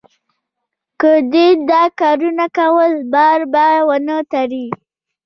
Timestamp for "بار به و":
3.13-3.89